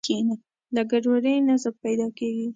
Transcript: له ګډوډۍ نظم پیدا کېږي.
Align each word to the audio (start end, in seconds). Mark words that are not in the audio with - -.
له 0.75 0.81
ګډوډۍ 0.91 1.35
نظم 1.49 1.73
پیدا 1.83 2.07
کېږي. 2.17 2.47